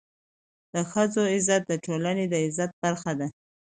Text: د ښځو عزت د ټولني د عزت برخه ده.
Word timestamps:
د 0.73 0.75
ښځو 0.91 1.21
عزت 1.33 1.61
د 1.67 1.73
ټولني 1.85 2.25
د 2.29 2.33
عزت 2.45 2.71
برخه 2.83 3.11
ده. 3.19 3.27